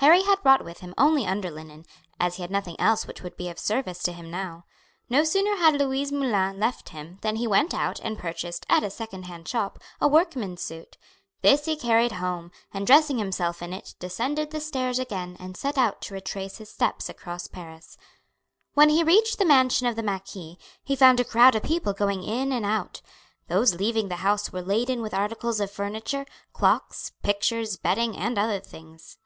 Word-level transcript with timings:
Harry 0.00 0.22
had 0.22 0.40
brought 0.44 0.64
with 0.64 0.78
him 0.78 0.94
only 0.96 1.26
underlinen, 1.26 1.84
as 2.20 2.36
he 2.36 2.42
had 2.42 2.52
nothing 2.52 2.78
else 2.78 3.04
which 3.04 3.20
would 3.20 3.36
be 3.36 3.48
of 3.48 3.58
service 3.58 4.00
to 4.00 4.12
him 4.12 4.30
now. 4.30 4.64
No 5.10 5.24
sooner 5.24 5.56
had 5.56 5.74
Louise 5.74 6.12
Moulin 6.12 6.60
left 6.60 6.90
him 6.90 7.18
than 7.22 7.34
he 7.34 7.48
went 7.48 7.74
out 7.74 7.98
and 7.98 8.16
purchased, 8.16 8.64
at 8.68 8.84
a 8.84 8.90
second 8.90 9.24
hand 9.24 9.48
shop, 9.48 9.80
a 10.00 10.06
workman's 10.06 10.62
suit. 10.62 10.96
This 11.42 11.64
he 11.64 11.74
carried 11.74 12.12
home, 12.12 12.52
and 12.72 12.86
dressing 12.86 13.18
himself 13.18 13.60
in 13.60 13.72
it 13.72 13.96
descended 13.98 14.52
the 14.52 14.60
stairs 14.60 15.00
again 15.00 15.36
and 15.40 15.56
set 15.56 15.76
out 15.76 16.00
to 16.02 16.14
retrace 16.14 16.58
his 16.58 16.70
steps 16.70 17.08
across 17.08 17.48
Paris. 17.48 17.98
When 18.74 18.90
he 18.90 19.02
reached 19.02 19.38
the 19.38 19.44
mansion 19.44 19.88
of 19.88 19.96
the 19.96 20.04
marquis 20.04 20.58
he 20.84 20.94
found 20.94 21.18
a 21.18 21.24
crowd 21.24 21.56
of 21.56 21.64
people 21.64 21.92
going 21.92 22.22
in 22.22 22.52
and 22.52 22.64
out. 22.64 23.02
Those 23.48 23.74
leaving 23.74 24.06
the 24.10 24.16
house 24.22 24.52
were 24.52 24.62
laden 24.62 25.02
with 25.02 25.12
articles 25.12 25.58
of 25.58 25.72
furniture, 25.72 26.24
clocks, 26.52 27.10
pictures, 27.24 27.76
bedding, 27.76 28.16
and 28.16 28.38
other 28.38 28.60
things. 28.60 29.18